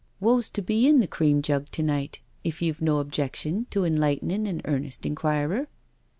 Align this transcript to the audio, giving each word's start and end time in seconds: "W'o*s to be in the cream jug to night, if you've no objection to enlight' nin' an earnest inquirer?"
"W'o*s 0.19 0.49
to 0.49 0.63
be 0.63 0.87
in 0.87 0.99
the 0.99 1.05
cream 1.05 1.43
jug 1.43 1.67
to 1.67 1.83
night, 1.83 2.21
if 2.43 2.59
you've 2.59 2.81
no 2.81 2.97
objection 2.97 3.67
to 3.69 3.81
enlight' 3.83 4.23
nin' 4.23 4.47
an 4.47 4.63
earnest 4.65 5.05
inquirer?" 5.05 5.67